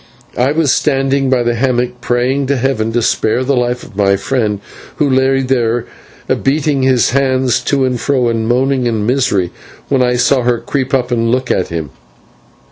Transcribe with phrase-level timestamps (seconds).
[0.35, 4.15] I was standing by the hammock praying to heaven to spare the life of my
[4.15, 4.59] friend,
[4.95, 5.85] who lay there
[6.41, 9.51] beating his hands to and fro and moaning in misery,
[9.89, 11.91] when I saw her creep up and look at him.